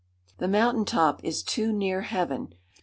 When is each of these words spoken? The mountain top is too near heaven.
The 0.39 0.47
mountain 0.47 0.83
top 0.83 1.23
is 1.23 1.43
too 1.43 1.71
near 1.71 2.01
heaven. 2.01 2.55